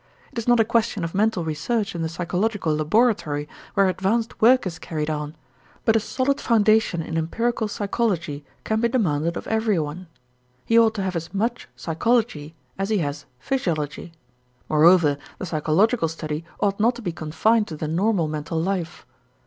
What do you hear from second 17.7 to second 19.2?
the normal mental life.